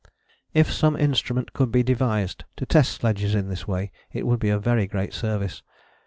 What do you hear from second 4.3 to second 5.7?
be of very great service.